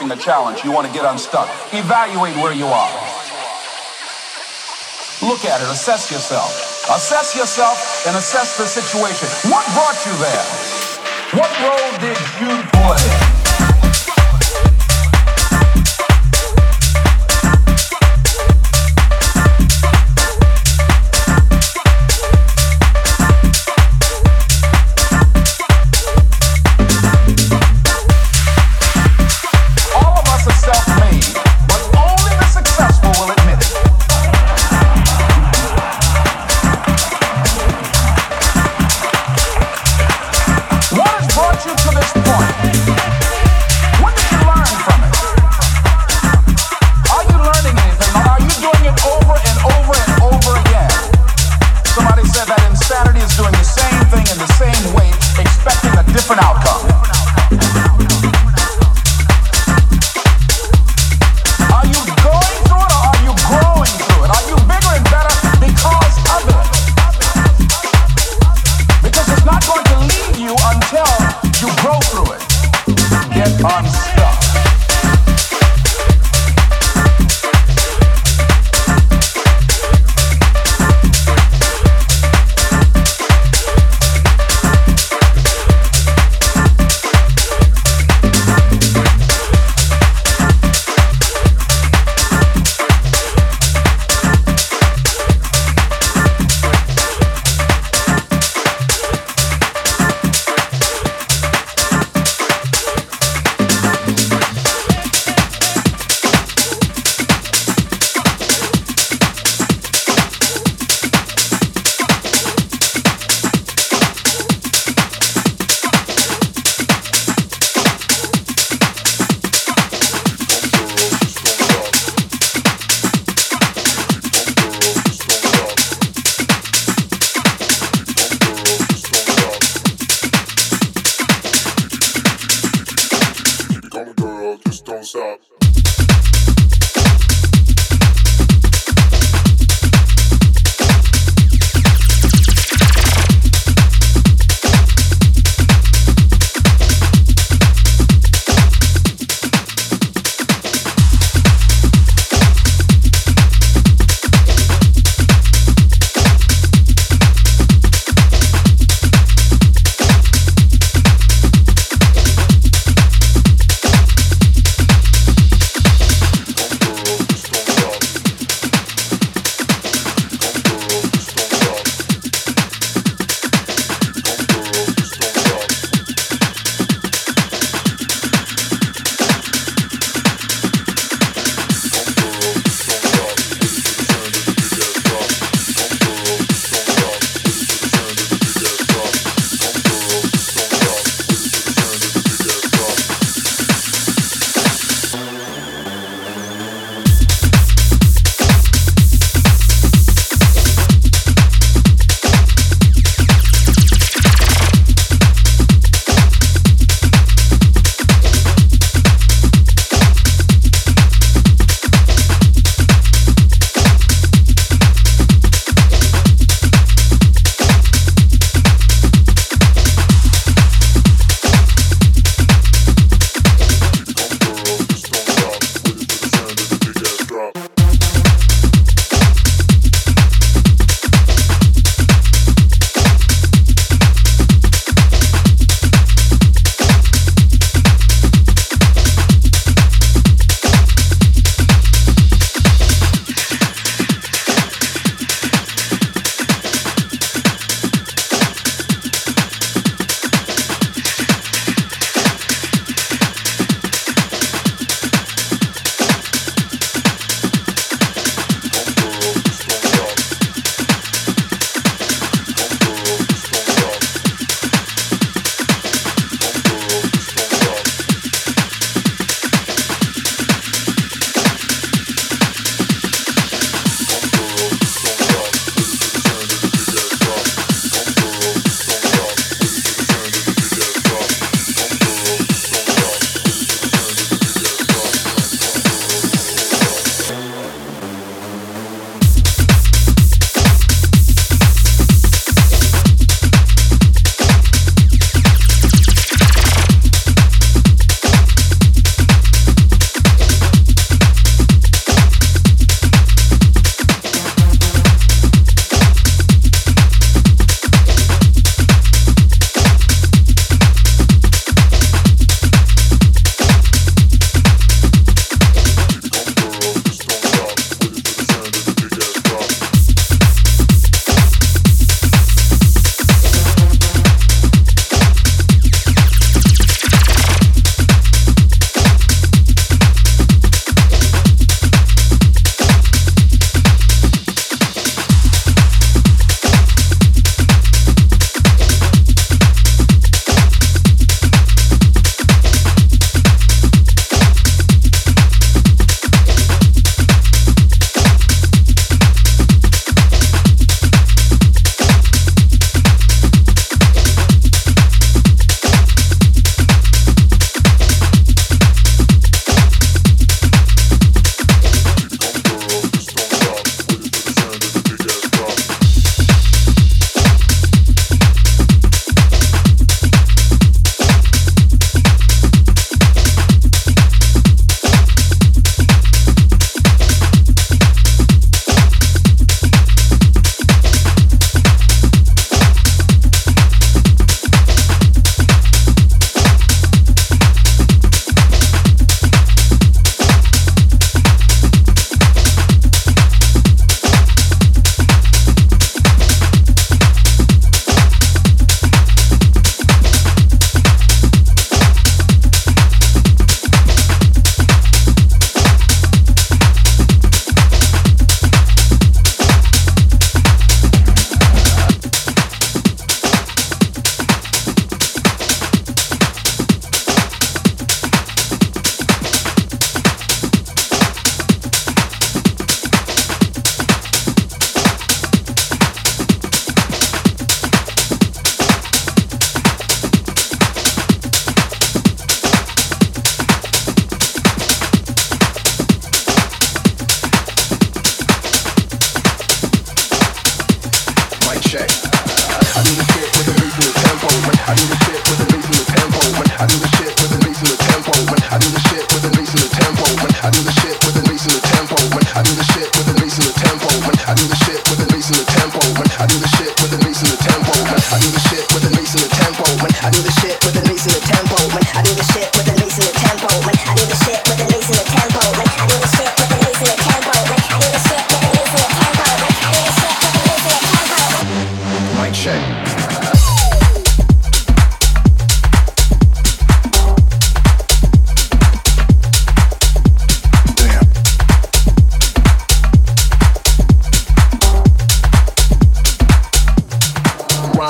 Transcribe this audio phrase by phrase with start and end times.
[0.00, 2.90] facing a challenge you want to get unstuck, evaluate where you are.
[5.22, 6.50] Look at it, assess yourself.
[6.88, 9.28] Assess yourself and assess the situation.
[9.50, 10.46] What brought you there?
[11.36, 13.29] What role did you play?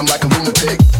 [0.01, 1.00] I'm like a lunatic.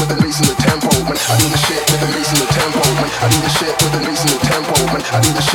[0.00, 1.18] with the bass and the tempo, man.
[1.30, 3.10] I need the shit with the bass and the tempo, man.
[3.22, 5.02] I need the shit with the bass and the tempo, man.
[5.14, 5.53] I need the shit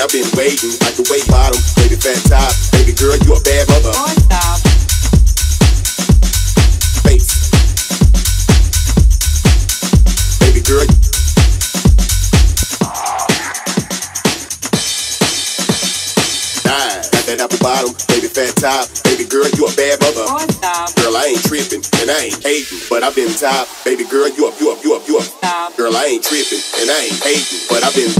[0.00, 3.68] I've been waiting like the weight bottom, baby fat top, baby girl, you a bad
[3.68, 3.92] mother.
[3.92, 4.56] On top.
[7.04, 7.52] Face.
[10.40, 10.88] Baby girl.
[16.64, 17.04] Nine.
[17.12, 20.24] Got that apple bottom, baby fat top, baby girl, you a bad mother.
[20.48, 20.96] Stop.
[20.96, 24.48] Girl, I ain't tripping and I ain't hating, but I've been top, baby girl, you
[24.48, 25.28] up, you up, you up, you up.
[25.28, 25.76] Stop.
[25.76, 28.16] Girl, I ain't tripping and I ain't hating, but I've been.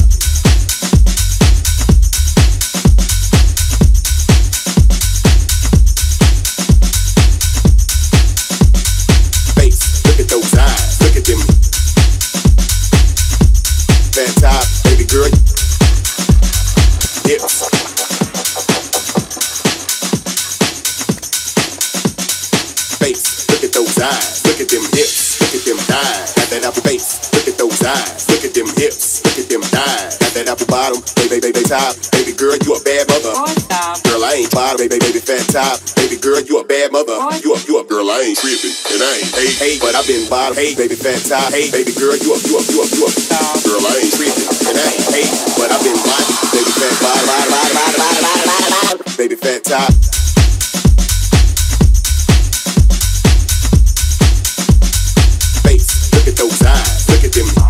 [30.70, 31.98] bottom, baby, baby, top.
[32.14, 33.34] Baby girl, you a bad mother.
[34.06, 35.82] Girl, I ain't bottom, baby, baby, fat top.
[35.98, 37.18] Baby girl, you a bad mother.
[37.42, 40.06] You a, you a girl, I ain't tripping, and I ain't hey, hey, but I've
[40.06, 41.50] been bottom, hey, baby, fat top.
[41.50, 43.10] Hey, baby girl, you a, you a, you a, you a
[43.66, 45.26] girl, I ain't tripping, and I ain't hey,
[45.58, 49.60] but I've been bottom, baby, fat bottom, bottom, bottom, bottom, bottom, bottom, bottom, baby, fat
[49.66, 49.90] top.
[55.66, 57.69] Face, look at those eyes, look at them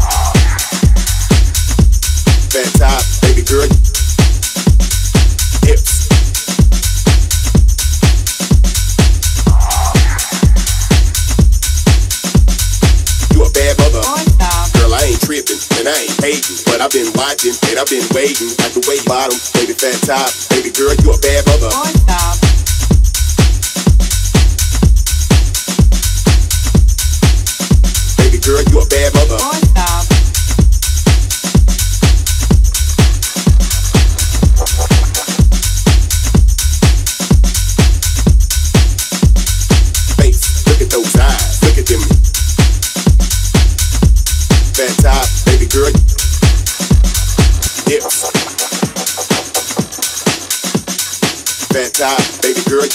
[3.23, 3.69] baby girl.
[5.63, 6.11] Hips.
[13.31, 14.03] You a bad mother.
[14.75, 15.23] Girl, I ain't
[15.79, 16.19] and I ain't
[16.67, 17.13] but I've been
[17.71, 18.03] and I've been
[18.75, 21.71] the bottom, baby fat top, baby girl, you a bad mother.
[28.19, 30.20] Baby girl, you a bad mother.
[40.67, 42.01] Look at those eyes, look at them
[44.77, 45.93] Bastide, baby girl.
[51.73, 52.89] Bad eye, baby girl.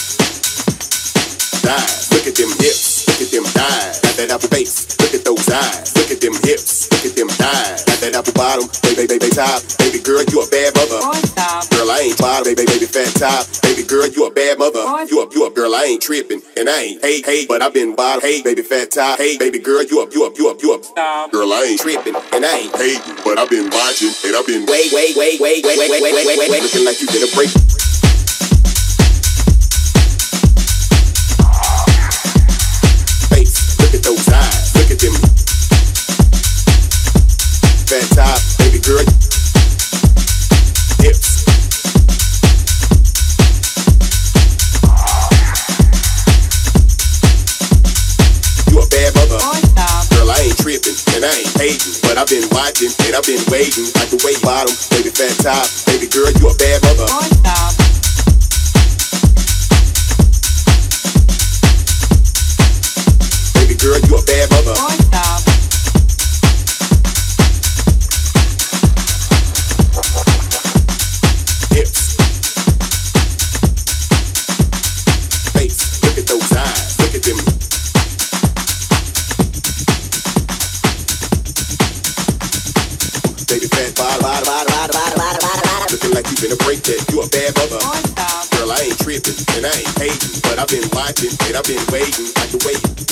[1.64, 3.94] Dyes, look at them hips, get them high.
[4.18, 7.95] Betta face, look at those eyes, look at them thighs.
[8.04, 11.00] That apple bottom, baby, baby, baby, top, baby girl, you a bad mother.
[11.72, 13.48] Girl, I ain't bottom, baby, baby, fat top.
[13.64, 14.84] Baby girl, you a bad mother.
[15.08, 16.42] You a, you a girl, I ain't tripping.
[16.60, 18.20] And I ain't hey, hey, but i been bottom.
[18.20, 19.18] Hey, baby, fat top.
[19.18, 20.84] Hey, baby girl, you a, you a, you a, you a.
[20.84, 21.32] Stop.
[21.32, 22.16] Girl, I ain't tripping.
[22.34, 24.12] And I ain't hey, but i been watching.
[24.28, 26.64] And i been Wait, wait, wait, wait, wait, wait, wait, wait, wait, wait, wait.
[26.64, 27.50] looking like you did a break.
[33.32, 34.65] Face, look at those eyes.
[37.96, 39.00] Fat top, baby girl.
[48.68, 49.40] You a bad mother.
[50.12, 50.60] Girl, I ain't
[51.16, 51.56] and I ain't
[52.04, 53.88] but I've been watching and I've been waiting.
[53.96, 54.12] Like
[54.44, 57.08] bottom, baby fat top, baby girl, you a bad mother.
[63.56, 65.45] Baby girl, you a bad mother.
[87.16, 87.80] You a bad mother.
[87.80, 91.80] Girl, I ain't tripping and I ain't hating, but I've been watching and I've been
[91.88, 93.05] waiting like the way.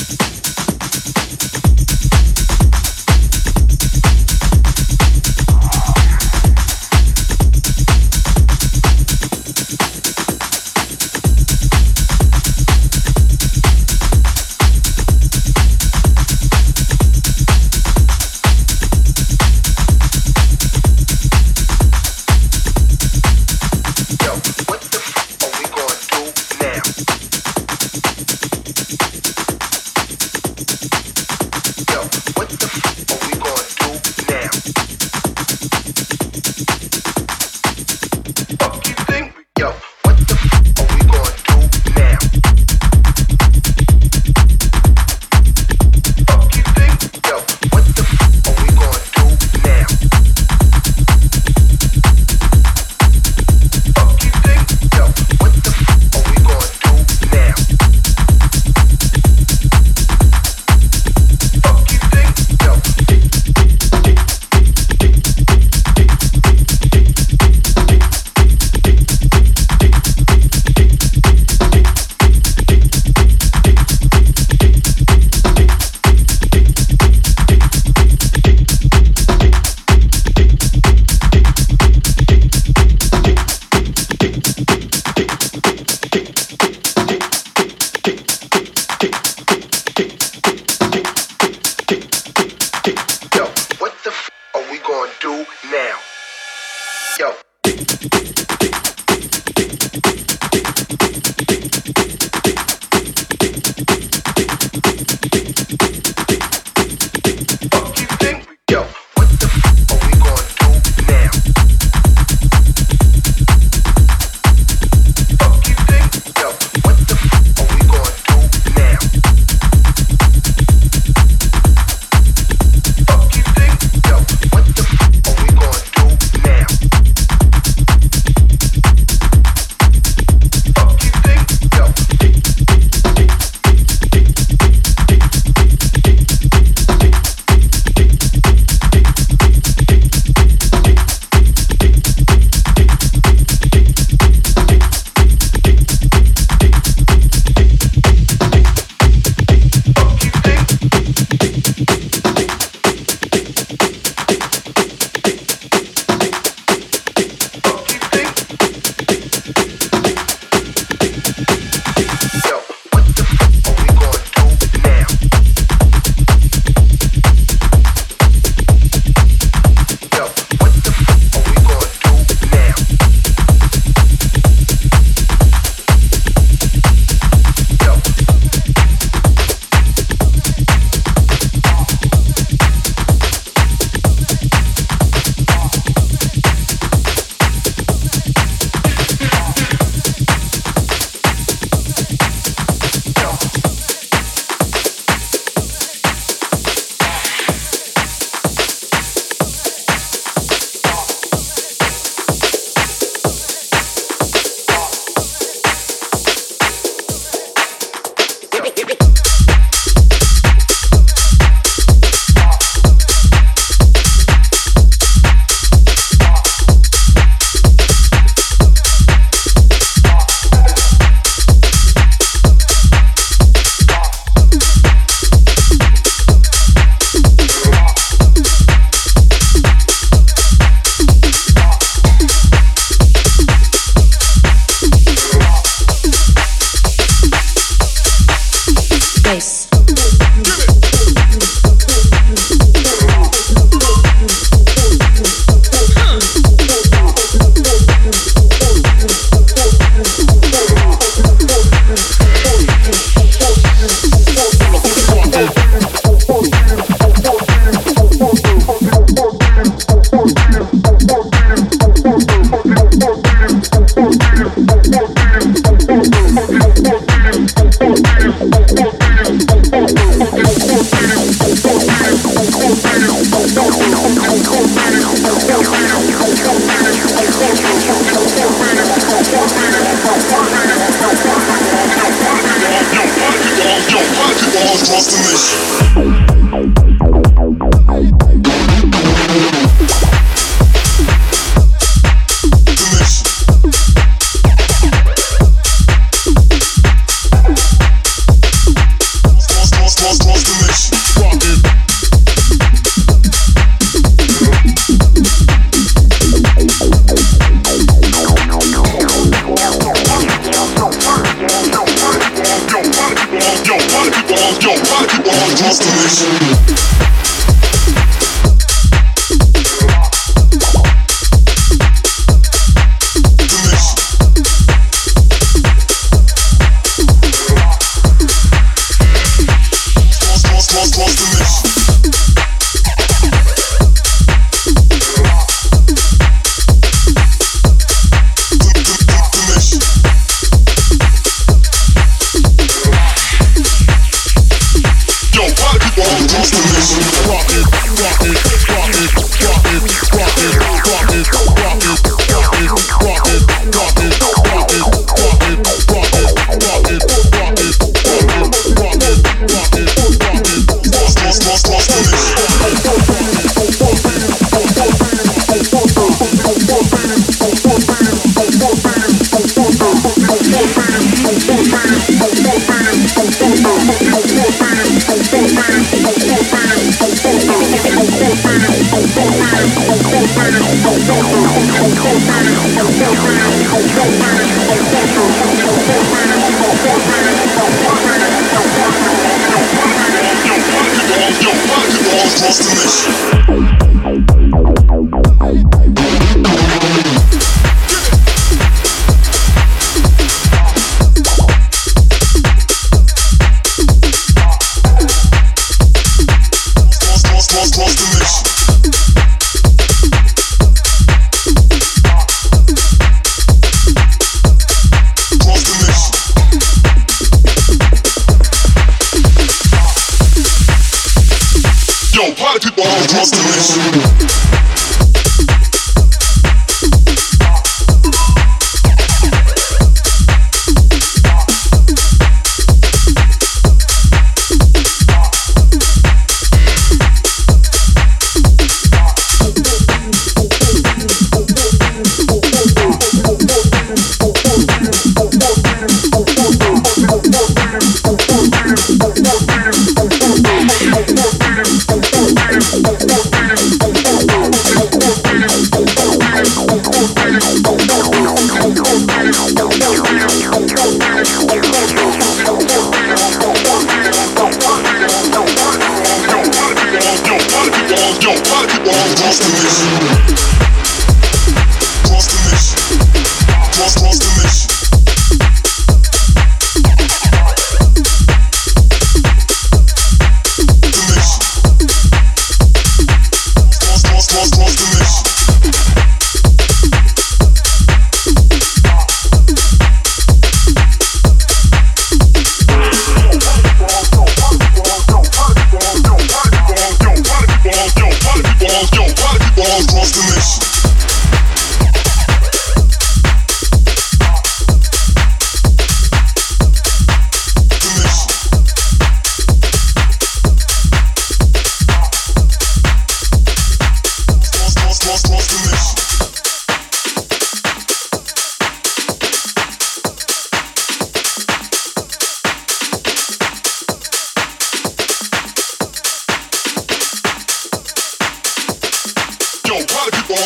[423.63, 424.32] Emotion.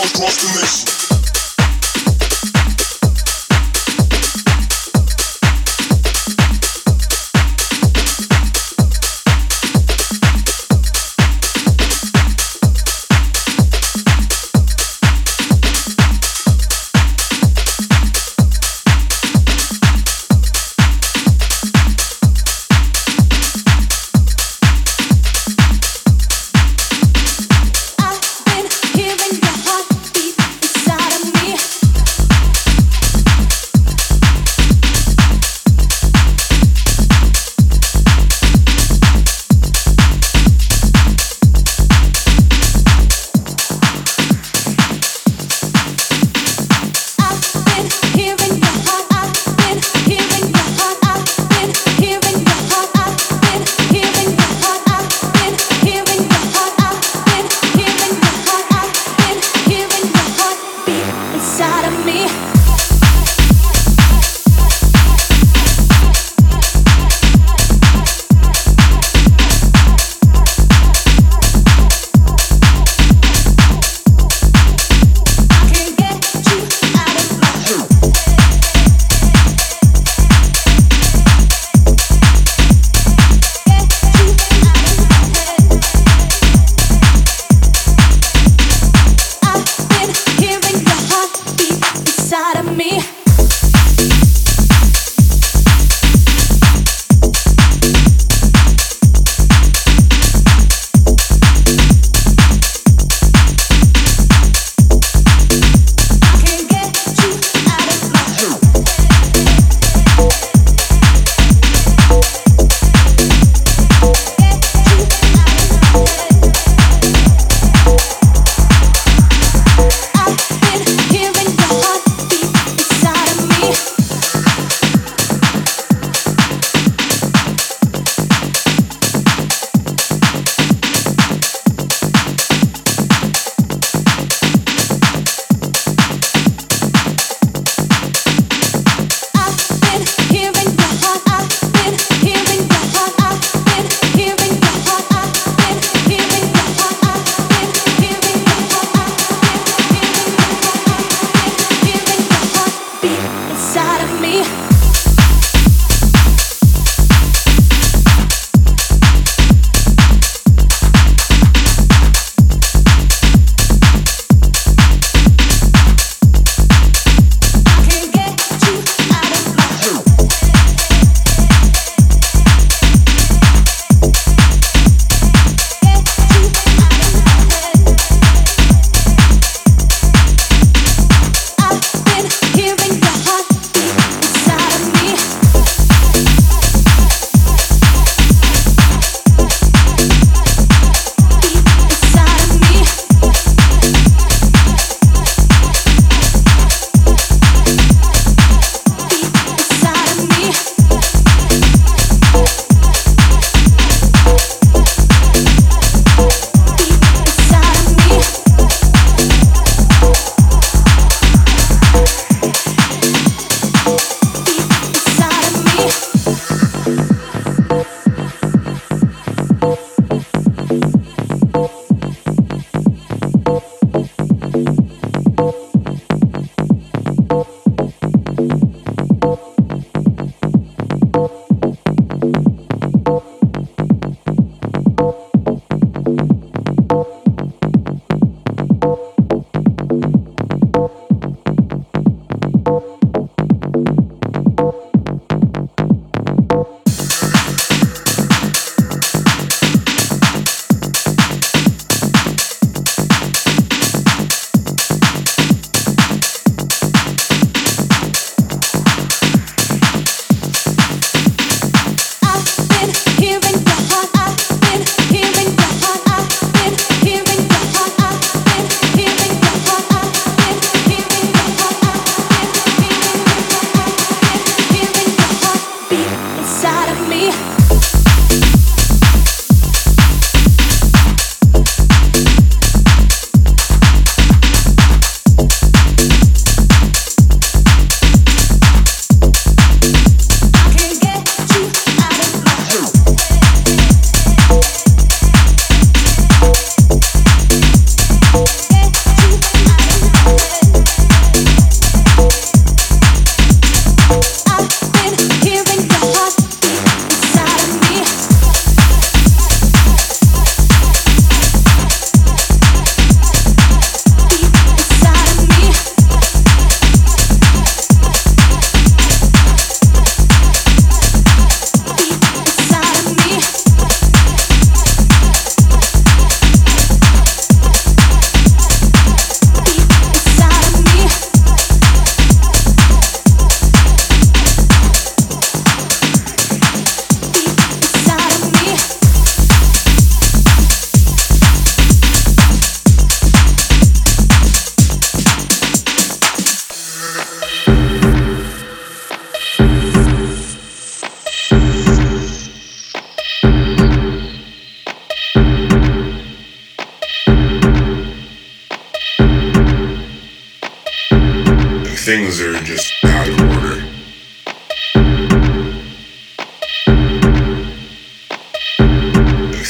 [0.08, 0.97] across the nation.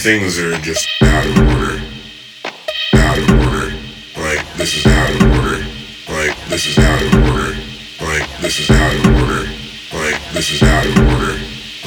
[0.08, 1.84] Things are just out of order.
[2.96, 3.76] Out of order.
[4.16, 5.60] Like this is out of order.
[6.08, 7.52] Like this is out of order.
[8.00, 9.44] Like this is out of order.
[9.92, 11.36] Like this is out of order.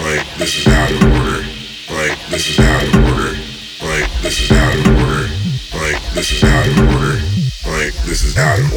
[0.04, 1.40] Like this is out of order.
[1.88, 3.32] Like this is out of order.
[3.88, 5.24] Like this is out of order.
[5.80, 7.16] Like this is out of order.
[7.72, 8.69] Like this is out of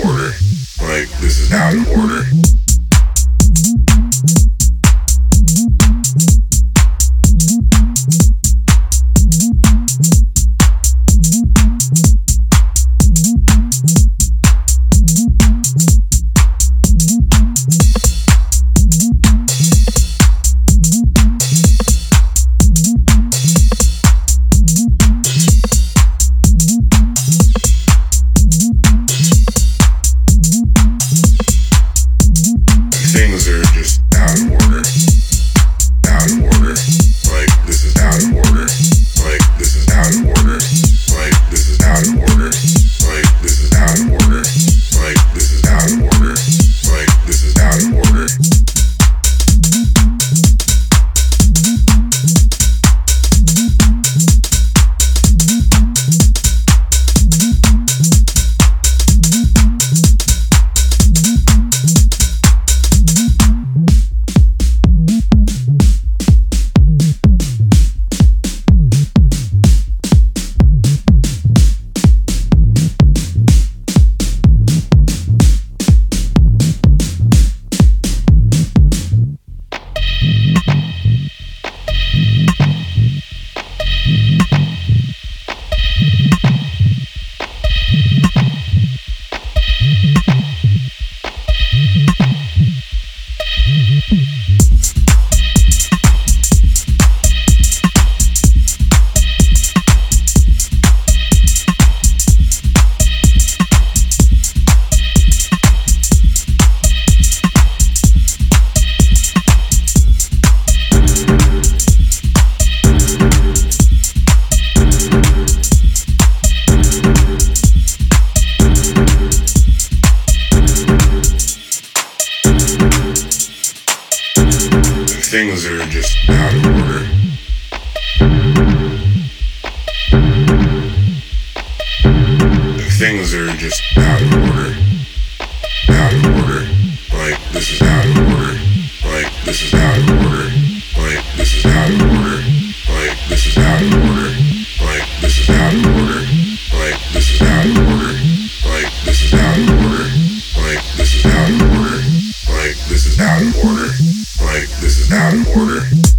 [155.14, 156.12] out of order.